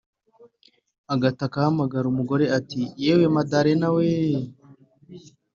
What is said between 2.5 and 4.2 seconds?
ati "yewe madalena we,